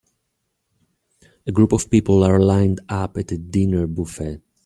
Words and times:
A 1.45 1.51
group 1.51 1.71
of 1.73 1.91
people 1.91 2.23
are 2.23 2.39
lined 2.39 2.81
up 2.89 3.17
at 3.17 3.31
a 3.33 3.37
dinner 3.37 3.85
buffet. 3.85 4.41